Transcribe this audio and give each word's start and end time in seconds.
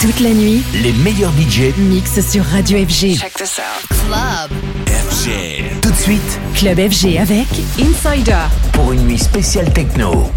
Toute 0.00 0.20
la 0.20 0.30
nuit, 0.30 0.62
Les 0.74 0.92
meilleurs 0.92 1.32
budgets 1.32 1.74
mix 1.76 2.20
sur 2.20 2.44
Radio 2.44 2.78
FG. 2.78 3.16
Check 3.18 3.34
this 3.34 3.58
out. 3.58 3.88
Club. 3.88 4.50
FG. 4.86 5.80
Tout 5.82 5.90
de 5.90 5.96
suite, 5.96 6.40
Club 6.54 6.78
FG 6.78 7.16
avec 7.18 7.46
Insider. 7.80 8.36
pour 8.72 8.92
une 8.92 9.06
nuit 9.06 9.18
spéciale 9.18 9.72
techno. 9.72 10.30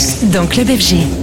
Mix 0.00 0.24
dans 0.30 0.46
Club 0.46 0.68
FG. 0.68 1.19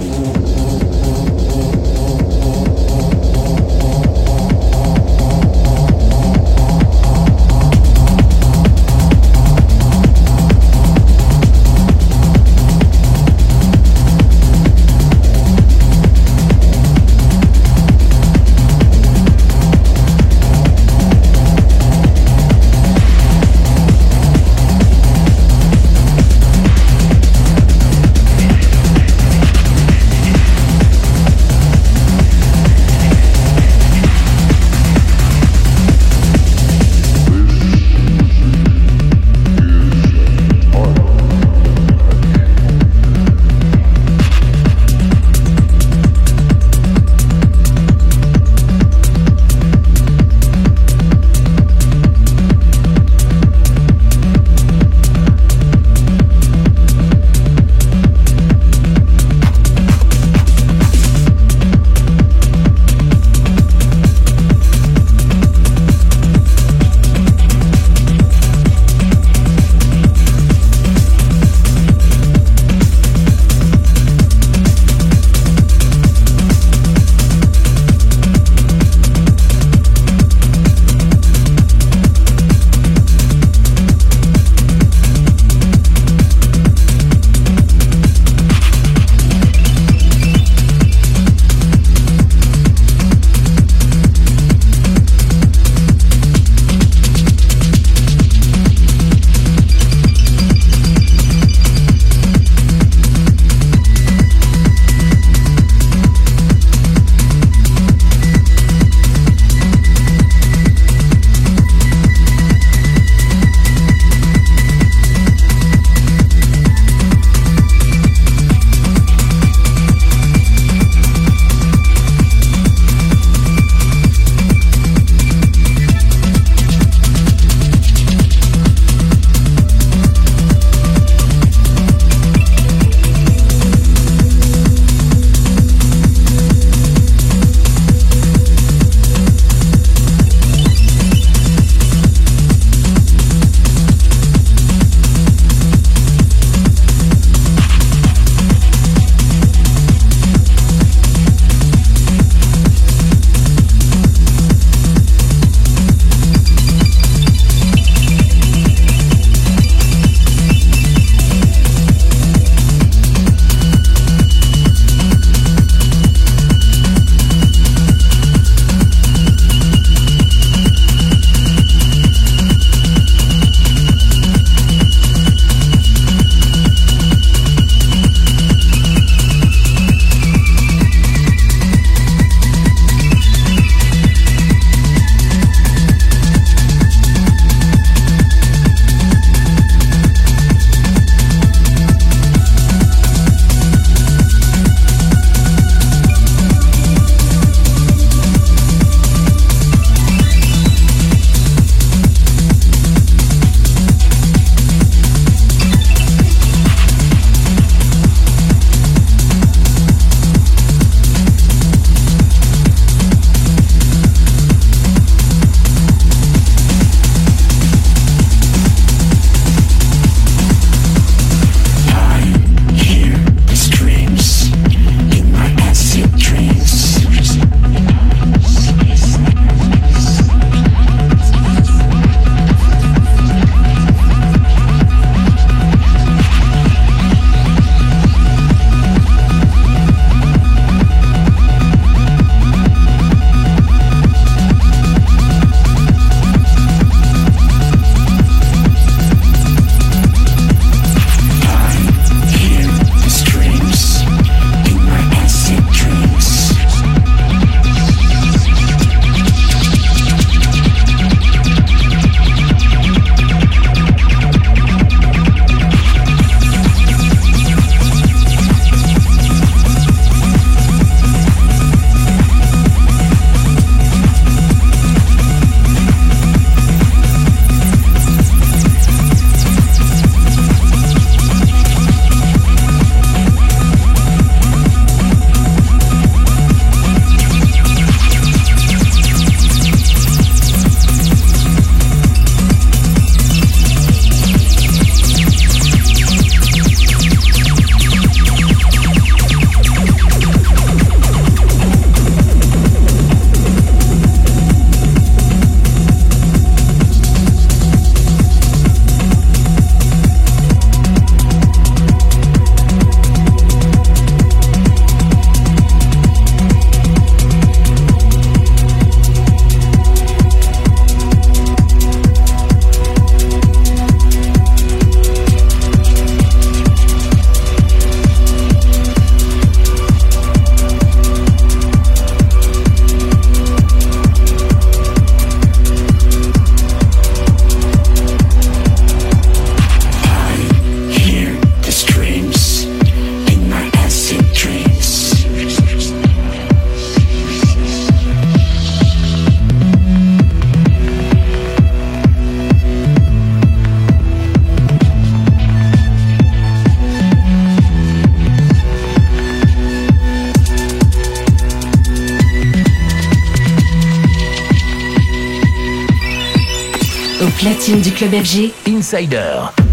Platine 367.38 367.80
du 367.80 367.92
club 367.92 368.10
FG. 368.10 368.52
Insider. 368.66 369.67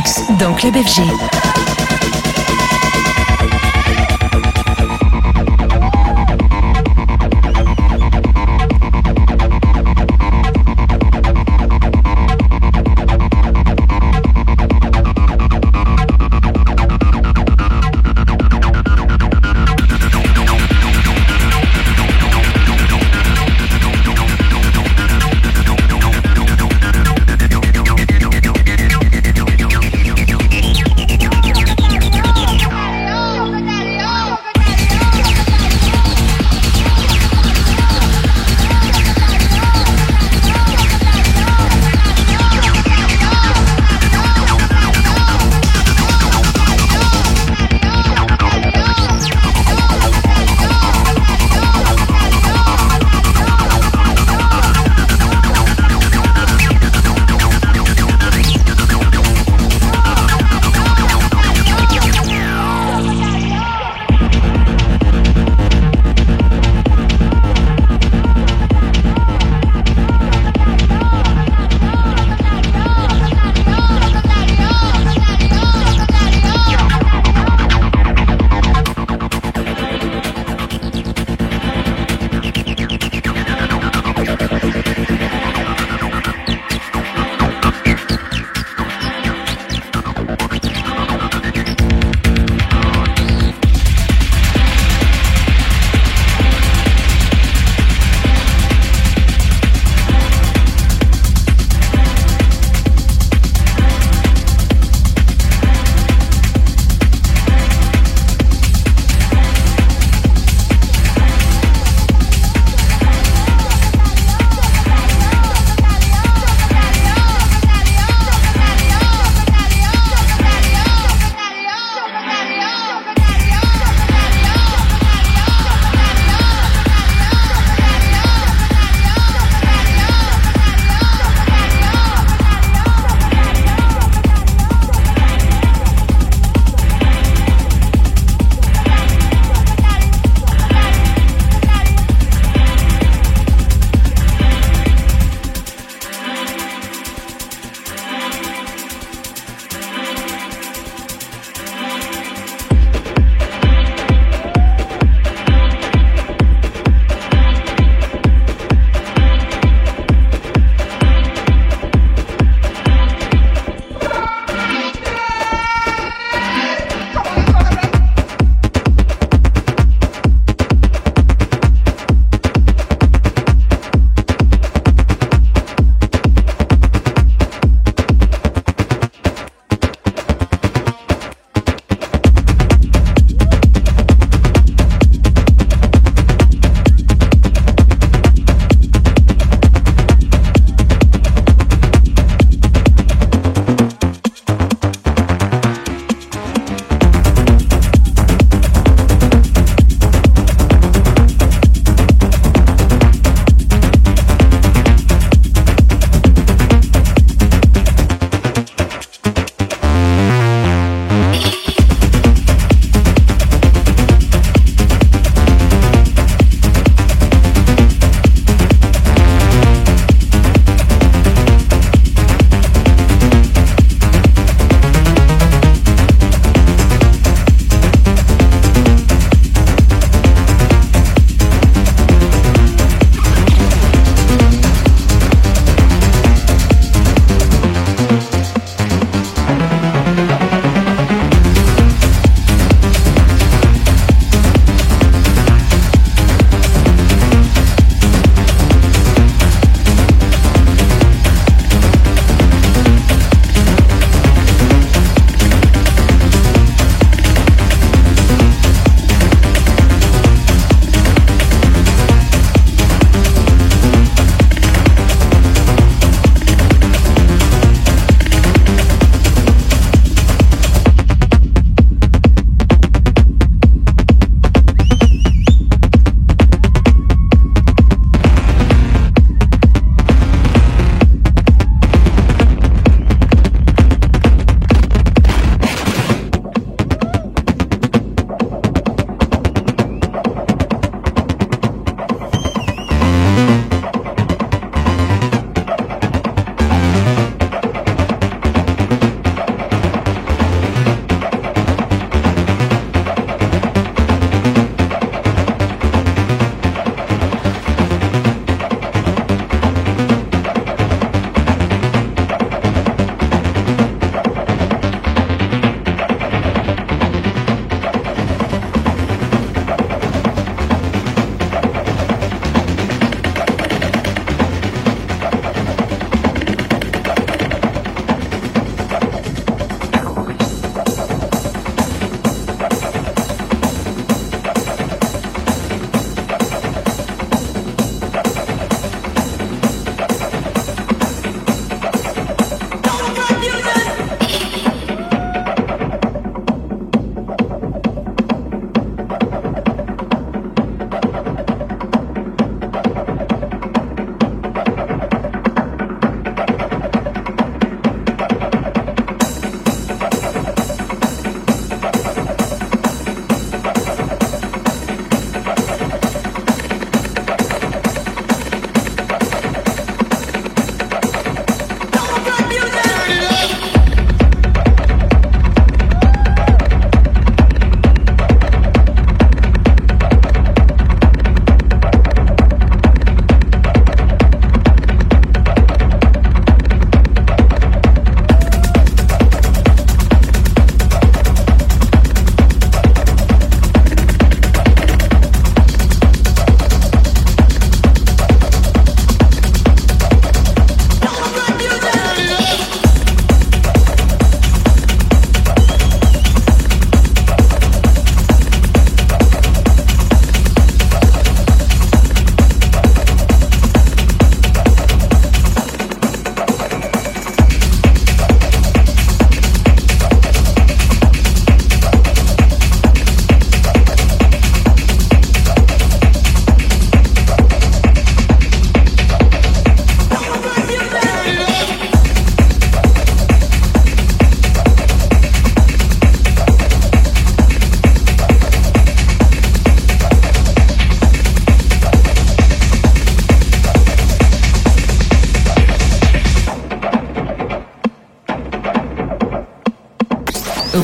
Mix 0.00 0.22
dans 0.38 0.54
Club. 0.54 1.29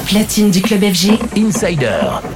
Platine 0.04 0.50
du 0.50 0.60
club 0.60 0.82
FG. 0.82 1.18
Insider. 1.36 2.35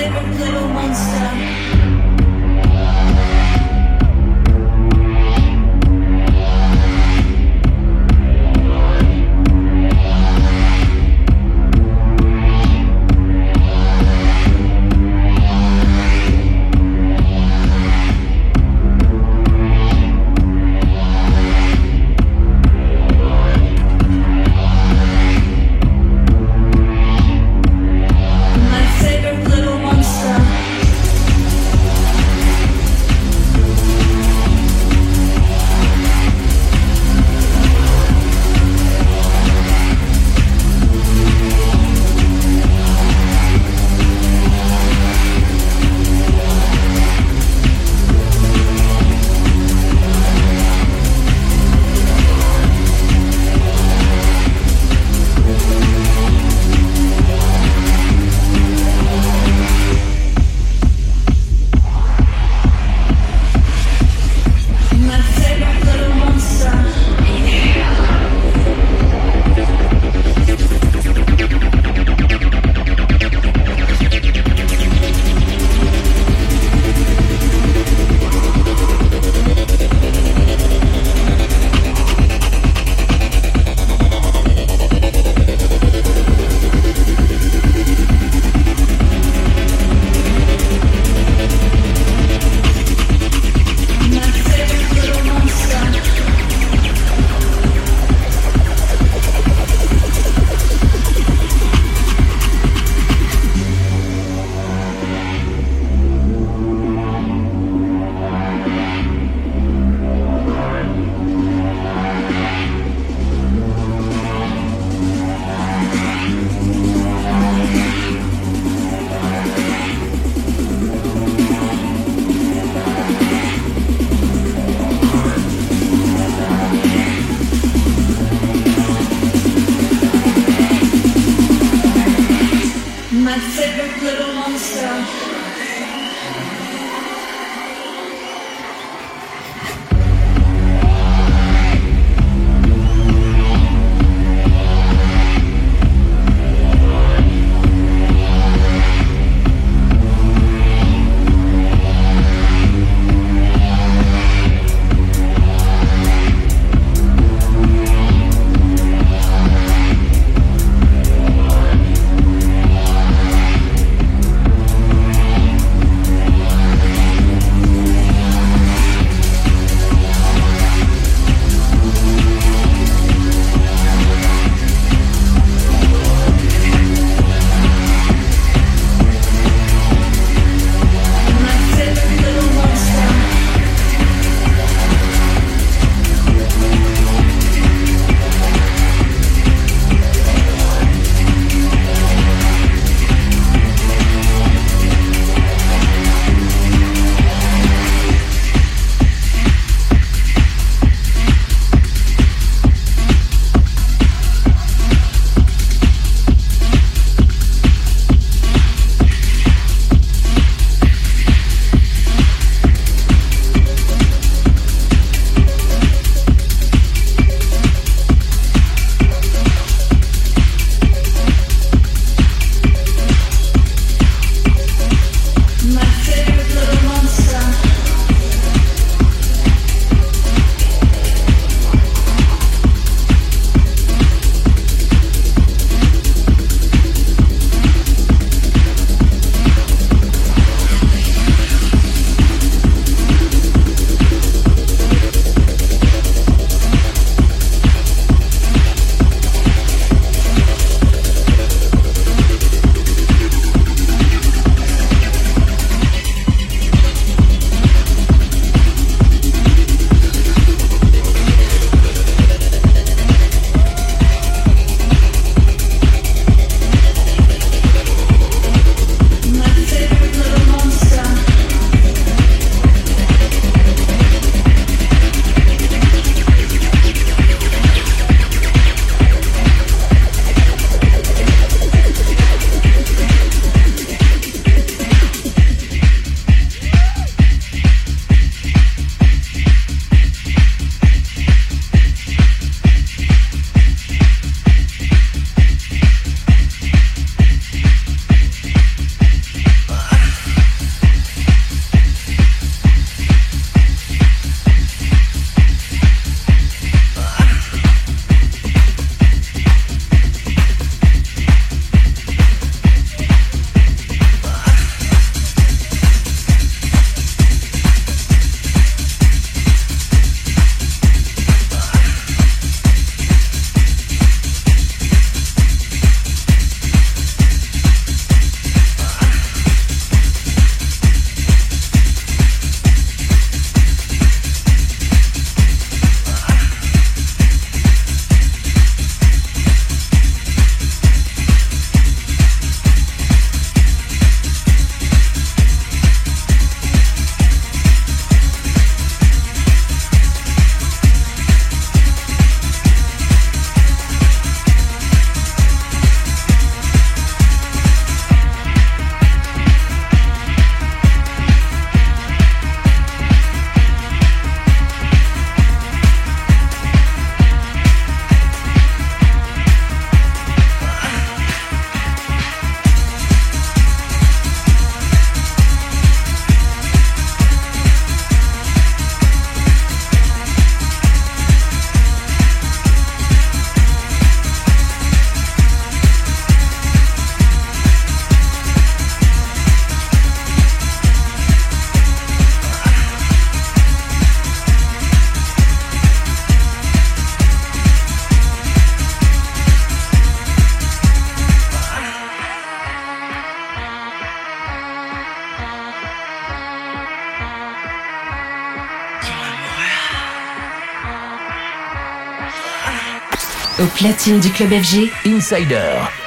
Au 413.61 413.65
platine 413.67 414.19
du 414.19 414.31
club 414.31 414.49
FG, 414.49 414.89
Insider. 415.05 416.00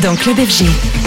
Dans 0.00 0.14
Club 0.14 0.38
FG. 0.38 0.97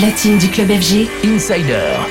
Platine 0.00 0.38
du 0.38 0.48
club 0.48 0.68
FG, 0.68 1.10
Insider. 1.24 2.09